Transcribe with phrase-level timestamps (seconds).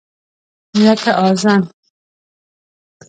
[0.85, 1.61] لکه اذان!